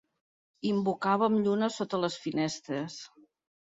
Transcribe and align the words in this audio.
Invocàvem 0.69 1.37
llunes 1.47 1.77
sota 1.81 2.01
les 2.07 2.17
finestres. 2.25 3.01